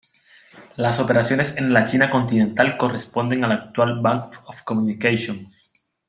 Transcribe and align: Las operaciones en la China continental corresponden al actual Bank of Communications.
Las 0.77 0.99
operaciones 0.99 1.57
en 1.59 1.73
la 1.73 1.85
China 1.85 2.09
continental 2.09 2.75
corresponden 2.75 3.43
al 3.43 3.51
actual 3.51 4.01
Bank 4.01 4.33
of 4.47 4.63
Communications. 4.63 5.55